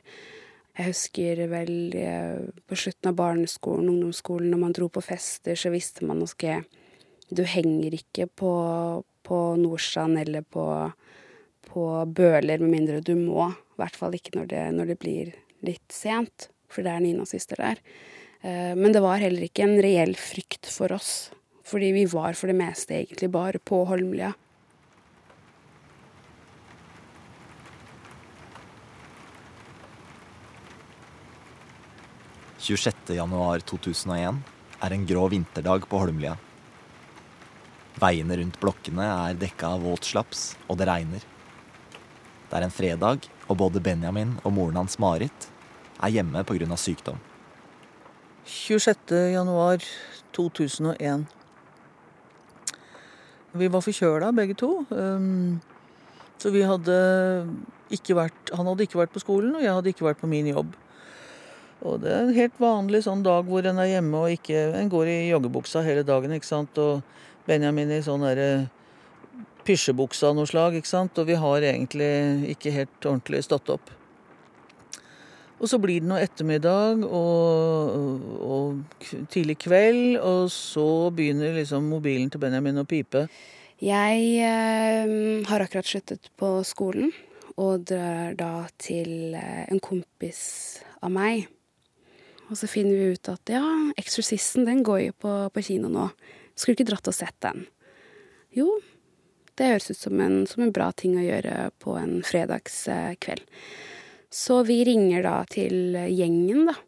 [0.73, 5.73] Jeg husker vel eh, på slutten av barneskolen, ungdomsskolen, når man dro på fester, så
[5.75, 6.63] visste man ikke
[7.33, 8.53] du henger ikke på,
[9.25, 10.65] på Nordstrand eller på,
[11.69, 13.51] på Bøler med mindre du må.
[13.53, 15.31] I hvert fall ikke når det, når det blir
[15.65, 17.81] litt sent, for det er nynazister der.
[18.43, 21.33] Eh, men det var heller ikke en reell frykt for oss.
[21.65, 24.33] Fordi vi var for det meste egentlig bare på Holmlia.
[32.63, 34.37] januar 2001
[34.83, 36.37] er en grå vinterdag på Holmlia.
[38.03, 41.23] Veiene rundt blokkene er dekka av våtslaps, og det regner.
[42.49, 45.49] Det er en fredag, og både Benjamin og moren hans Marit
[46.03, 46.77] er hjemme pga.
[46.77, 47.21] sykdom.
[48.45, 49.39] 26.
[53.53, 53.61] januar 2001.
[53.61, 54.85] Vi var forkjøla begge to.
[54.91, 55.61] Um,
[56.39, 57.47] så vi hadde
[57.91, 60.47] ikke vært Han hadde ikke vært på skolen, og jeg hadde ikke vært på min
[60.47, 60.75] jobb.
[61.83, 64.89] Og det er en helt vanlig sånn dag hvor en er hjemme og ikke En
[64.89, 66.79] går i joggebuksa hele dagen, ikke sant.
[66.79, 67.03] Og
[67.47, 68.69] Benjamin i sånn derre
[69.67, 71.19] pysjebuksa av noe slag, ikke sant.
[71.19, 73.91] Og vi har egentlig ikke helt ordentlig stått opp.
[75.63, 82.33] Og så blir det noe ettermiddag og, og, tidlig kveld, og så begynner liksom mobilen
[82.33, 83.29] til Benjamin å pipe.
[83.83, 85.13] Jeg eh,
[85.47, 87.13] har akkurat sluttet på skolen
[87.55, 90.43] og drar da til eh, en kompis
[90.99, 91.47] av meg.
[92.51, 93.63] Og så finner vi ut at ja,
[93.95, 96.11] 'Eksorsisten' den går jo på, på kino nå.
[96.59, 97.69] Skulle ikke dratt og sett den.
[98.53, 98.67] Jo,
[99.57, 103.47] det høres ut som en, som en bra ting å gjøre på en fredagskveld.
[104.33, 106.79] Så vi ringer da til gjengen, da.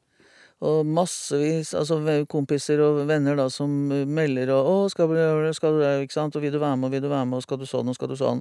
[0.64, 1.98] Og massevis altså
[2.30, 6.36] kompiser og venner da som melder og 'Å, skal du, skal du ikke sant?
[6.36, 7.94] Og vil du være med, og vil du være med, og skal du sånn, og
[7.98, 8.40] skal du sånn'.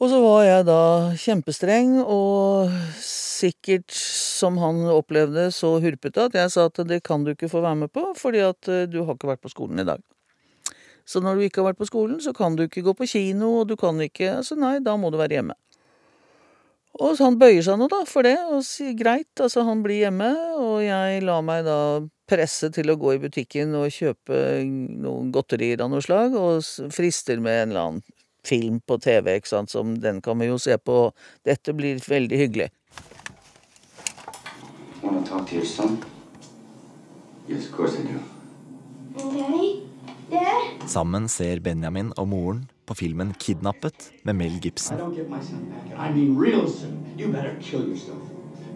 [0.00, 6.50] Og så var jeg da kjempestreng, og sikkert, som han opplevde, så hurpete at jeg
[6.50, 9.14] sa at det kan du ikke få være med på, fordi at eh, du har
[9.14, 10.02] ikke vært på skolen i dag.
[11.06, 13.60] Så når du ikke har vært på skolen, så kan du ikke gå på kino,
[13.60, 15.54] og du kan ikke Altså nei, da må du være hjemme.
[17.00, 20.02] Og så han bøyer seg nå, da, for det, og sier greit, altså han blir
[20.02, 20.28] hjemme,
[20.60, 21.76] og jeg lar meg da
[22.28, 26.60] presse til å gå i butikken og kjøpe noen godterier av noe slag, og
[26.92, 30.58] frister med en eller annen film på TV, ikke sant, som den kan vi jo
[30.60, 31.06] se på.
[31.48, 32.68] Dette blir veldig hyggelig.
[35.02, 36.02] Want to talk to your son?
[37.48, 38.20] Yes, of course I do.
[39.16, 39.72] Daddy?
[40.30, 40.88] Dad?
[40.88, 44.96] Sammen ser Benjamin og moren på filmen 'Kidnappet' med Mel Gibson.
[44.96, 46.96] I don't get my son back, and I mean real soon.
[47.18, 48.22] You better kill yourself.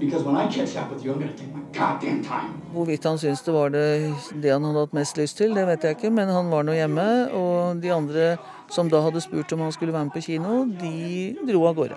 [0.00, 2.50] Because when I catch up with you, I'm gonna take my goddamn time.
[2.72, 5.84] Hvorvidt han syntes det var det, det han hadde hatt mest lyst til, det vet
[5.84, 8.36] jeg ikke, men han var nå hjemme, og de andre
[8.70, 11.96] som da hadde spurt om han skulle være med på kino, de dro av gårde.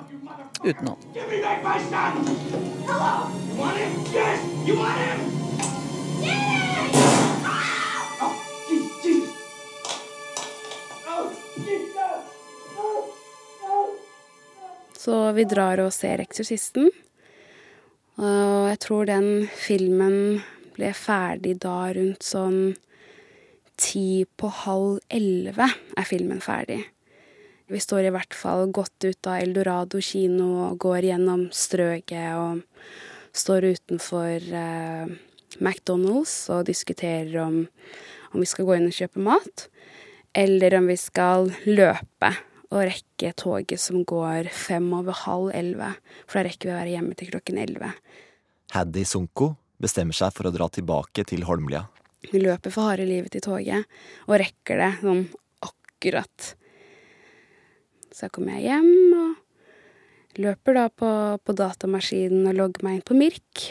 [0.65, 0.97] Uten han.
[2.89, 3.13] Hello!
[3.49, 3.91] You want him?
[4.15, 4.39] Yes!
[4.67, 5.19] You want him?
[6.23, 7.38] Yes!
[15.09, 16.91] Så vi drar og ser 'Eksorsisten'.
[18.21, 20.43] Og jeg tror den filmen
[20.75, 22.75] ble ferdig da rundt sånn
[23.73, 25.65] ti på halv elleve
[25.97, 26.83] er filmen ferdig.
[27.73, 32.61] Vi står i hvert fall godt ut av Eldorado kino og går gjennom strøket og
[33.33, 35.07] står utenfor eh,
[35.57, 37.65] McDonald's og diskuterer om,
[38.33, 39.65] om vi skal gå inn og kjøpe mat,
[40.35, 42.35] eller om vi skal løpe
[42.69, 45.93] og rekke toget som går fem over halv elleve,
[46.27, 47.91] for da rekker vi å være hjemme til klokken elleve.
[48.75, 51.87] Haddy Sunko bestemmer seg for å dra tilbake til Holmlia.
[52.29, 53.87] Vi løper for harde livet til toget,
[54.27, 55.25] og rekker det sånn
[55.65, 56.53] akkurat.
[58.13, 63.17] Så kommer jeg hjem og løper da på, på datamaskinen og logger meg inn på
[63.17, 63.63] Mirk.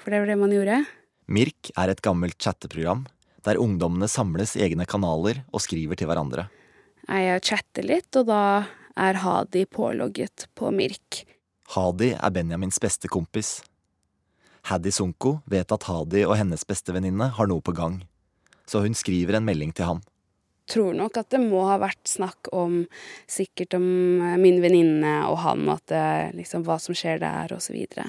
[0.00, 0.82] For det var det man gjorde.
[1.30, 3.06] Mirk er et gammelt chatteprogram
[3.46, 6.50] der ungdommene samles i egne kanaler og skriver til hverandre.
[7.10, 8.42] Jeg chatter litt, og da
[8.94, 11.24] er Hadi pålogget på Mirk.
[11.74, 13.56] Hadi er Benjamins beste kompis.
[14.70, 17.98] Haddy Sunko vet at Hadi og hennes bestevenninne har noe på gang,
[18.62, 20.04] så hun skriver en melding til ham.
[20.70, 22.84] Tror nok at det må ha vært snakk om
[23.26, 23.88] sikkert om
[24.38, 26.06] min venninne og han, og at det,
[26.38, 28.06] liksom hva som skjer der, og så videre.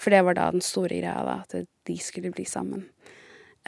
[0.00, 2.86] For det var da den store greia, da, at de skulle bli sammen.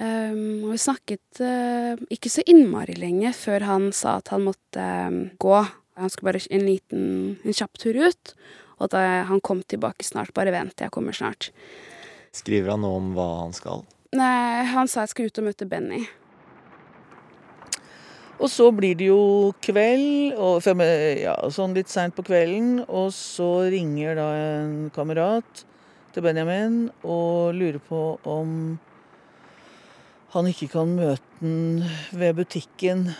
[0.00, 4.80] Um, og vi snakket uh, ikke så innmari lenge før han sa at han måtte
[4.80, 5.58] um, gå.
[6.00, 7.02] Han skulle bare en liten,
[7.44, 8.32] en kjapp tur ut,
[8.78, 10.32] og at uh, han kom tilbake snart.
[10.36, 11.50] Bare vent, jeg kommer snart.
[12.32, 13.84] Skriver han noe om hva han skal?
[14.16, 16.00] Nei, han sa jeg skulle ut og møte Benny.
[18.42, 20.64] Og så blir det jo kveld, og
[21.20, 25.62] ja, sånn litt seint på kvelden, og så ringer da en kamerat
[26.12, 28.56] til Benjamin og lurer på om
[30.32, 31.82] han ikke kan møte den
[32.16, 33.10] ved butikken.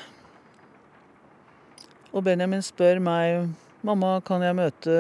[2.13, 3.51] Og Benjamin spør meg
[3.85, 4.95] mamma, kan jeg møte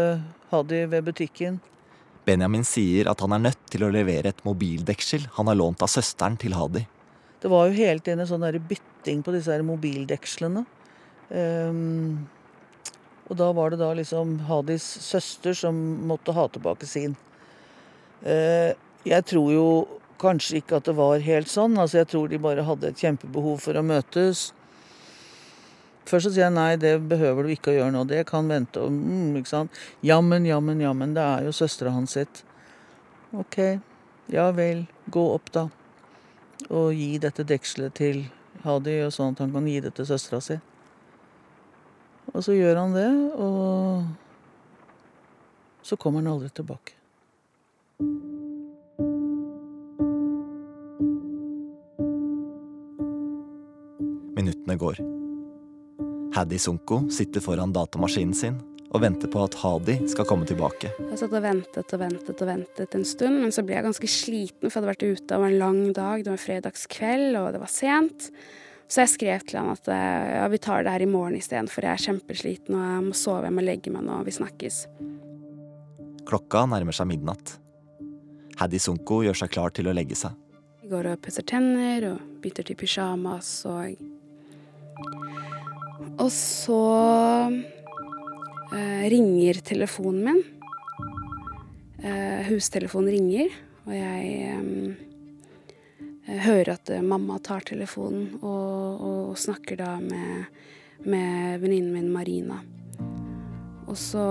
[0.52, 1.60] Hadi ved butikken.
[2.26, 5.90] Benjamin sier at han er nødt til å levere et mobildeksel han har lånt av
[5.90, 6.84] søsteren til Hadi.
[7.42, 10.62] Det var jo hele tiden en sånn bytting på disse her mobildekslene.
[11.32, 12.28] Um,
[13.30, 15.74] og da var det da liksom Hadis søster som
[16.06, 17.16] måtte ha tilbake sin.
[18.20, 18.76] Uh,
[19.08, 19.66] jeg tror jo
[20.22, 21.76] kanskje ikke at det var helt sånn.
[21.80, 24.50] Altså Jeg tror de bare hadde et kjempebehov for å møtes.
[26.08, 28.82] Først så sier jeg nei, det behøver du ikke å gjøre nå, det kan vente.
[28.82, 29.82] Og, mm, ikke sant?
[30.02, 32.42] Jammen, jammen, jammen, det er jo søstera hans sitt.
[33.38, 33.58] Ok,
[34.32, 35.68] ja vel, gå opp da.
[36.68, 38.24] Og gi dette dekselet til
[38.62, 40.58] Hadi, og sånn at han kan gi det til søstera si.
[42.32, 43.10] Og så gjør han det,
[43.42, 44.04] og
[45.86, 47.01] så kommer han aldri tilbake.
[54.72, 56.34] Minuttene går.
[56.34, 58.60] Haddy Sunko sitter foran datamaskinen sin
[58.92, 60.90] og venter på at Hadi skal komme tilbake.
[60.98, 64.08] Jeg satt og ventet og ventet og ventet en stund, men så ble jeg ganske
[64.08, 65.36] sliten, for jeg hadde vært ute.
[65.36, 68.28] over en lang dag, det var fredagskveld, og det var sent.
[68.88, 71.88] Så jeg skrev til han at ja, vi tar det her i morgen istedenfor.
[71.88, 74.84] Jeg er kjempesliten og jeg må sove, jeg må legge meg nå, vi snakkes.
[76.28, 77.56] Klokka nærmer seg midnatt.
[78.60, 80.36] Haddy Sunko gjør seg klar til å legge seg.
[80.84, 83.96] Jeg går og pusser tenner og bytter til pysjamas og
[86.20, 86.80] Og så
[88.74, 90.42] eh, ringer telefonen min.
[92.02, 93.54] Eh, hustelefonen ringer,
[93.86, 100.50] og jeg eh, hører at eh, mamma tar telefonen og, og snakker da med,
[101.06, 102.58] med venninnen min Marina.
[103.86, 104.26] Og så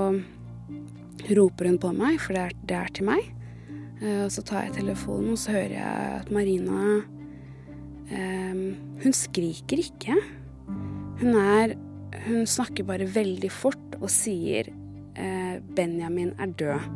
[1.38, 3.32] roper hun på meg, for det er, det er til meg.
[4.02, 6.84] Eh, og så tar jeg telefonen, og så hører jeg at Marina
[8.12, 8.62] eh,
[9.02, 10.20] Hun skriker ikke.
[11.22, 11.78] Hun er
[12.26, 14.68] Hun snakker bare veldig fort og sier
[15.16, 16.90] eh, 'Benjamin er død'.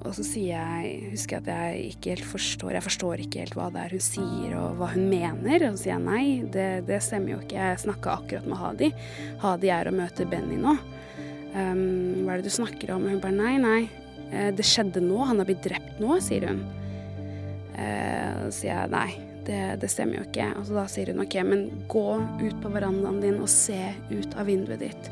[0.00, 3.56] Og så sier jeg Husker jeg at jeg ikke helt forstår Jeg forstår ikke helt
[3.58, 5.66] hva det er hun sier og hva hun mener.
[5.68, 7.58] Og så sier jeg nei, det, det stemmer jo ikke.
[7.60, 8.90] Jeg snakka akkurat med Hadi.
[9.42, 10.76] Hadi er å møte Benny nå.
[11.50, 13.08] Um, hva er det du snakker om?
[13.10, 13.80] Hun bare nei, nei.
[14.30, 15.18] Eh, det skjedde nå.
[15.26, 16.62] Han har blitt drept nå, sier hun.
[17.74, 19.08] Uh, så sier jeg nei,
[19.50, 20.46] det, det stemmer jo ikke.
[20.60, 22.06] Og da sier hun ok, men gå
[22.40, 23.78] ut på verandaen din og se
[24.12, 25.10] ut av vinduet ditt.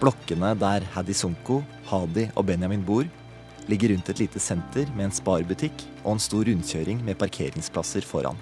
[0.00, 1.58] Blokkene der Haddy Sunko,
[1.90, 3.04] Hadi og Benjamin bor,
[3.68, 8.38] ligger rundt et lite senter med en sparbutikk og en stor rundkjøring med parkeringsplasser foran.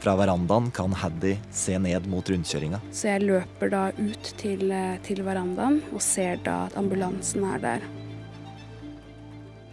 [0.00, 2.80] Fra verandaen kan Haddy se ned mot rundkjøringa.
[2.92, 7.60] Så jeg løper da ut til, eh, til verandaen og ser da at ambulansen er
[7.60, 7.86] der.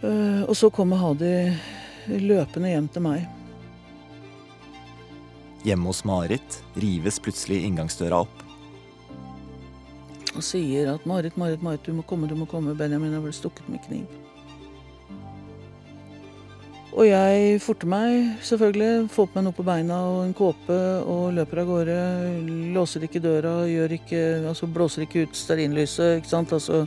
[0.02, 1.34] Eh, og så kommer Hadi
[2.18, 3.26] løpende hjem til meg.
[5.62, 8.38] Hjemme hos Marit rives plutselig inngangsdøra opp.
[10.32, 12.74] og sier at 'Marit, Marit, Marit, du må komme, du må komme.
[12.74, 14.06] Benjamin har blitt stukket med kniv'.
[16.92, 19.08] Og jeg forter meg, selvfølgelig.
[19.10, 20.78] Får på meg noe på beina og en kåpe
[21.08, 22.00] og løper av gårde.
[22.74, 26.52] Låser ikke døra, ikke, altså blåser ikke ut stearinlyset, ikke sant.
[26.52, 26.86] Altså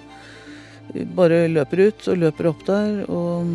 [1.17, 3.03] bare løper ut og løper opp der.
[3.11, 3.53] Og,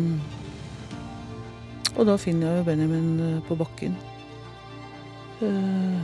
[1.97, 3.95] og da finner jeg jo Benjamin eh, på bakken.
[5.41, 6.01] Eh,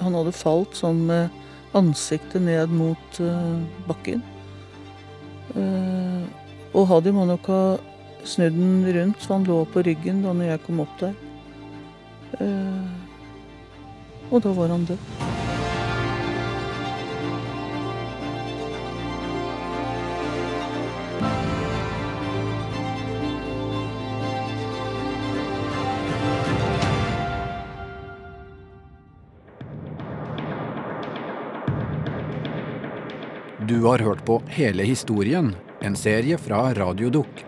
[0.00, 3.58] Han hadde falt sånn med ansiktet ned mot eh,
[3.88, 4.22] bakken.
[5.52, 6.22] Eh,
[6.72, 7.62] og Hadi må nok ha
[8.24, 11.14] snudd den rundt, så han lå på ryggen da når jeg kom opp der.
[12.40, 12.88] Eh,
[14.30, 15.39] og da var han død.
[33.70, 37.44] Du har hørt på Hele historien, en serie fra Radio Dukk.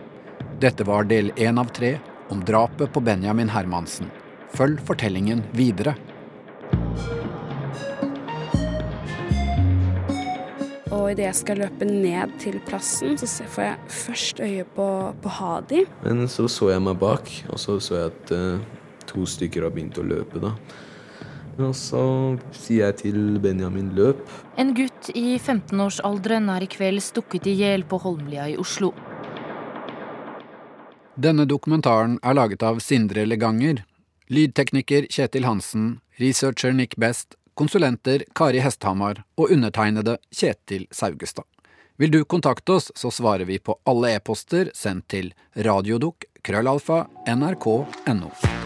[0.62, 1.96] Dette var del én av tre
[2.30, 4.06] om drapet på Benjamin Hermansen.
[4.54, 5.96] Følg fortellingen videre.
[10.92, 14.88] Og idet jeg skal løpe ned til plassen, så får jeg først øye på,
[15.26, 15.82] på Hadi.
[16.06, 19.74] Men så så jeg meg bak, og så så jeg at uh, to stykker har
[19.74, 20.54] begynt å løpe, da.
[21.58, 22.06] Og så
[22.54, 24.22] sier jeg til Benjamin løp.
[24.56, 24.70] En
[25.02, 28.92] gutt i 15-årsalderen er i kveld stukket i hjel på Holmlia i Oslo.
[31.14, 33.84] Denne dokumentaren er laget av Sindre Leganger.
[34.28, 41.44] Lydtekniker Kjetil Hansen, researcher Nick Best, konsulenter Kari Hesthamar og undertegnede Kjetil Saugestad.
[41.98, 48.61] Vil du kontakte oss, så svarer vi på alle e-poster sendt til radiodukk krøllalfa nrk.no.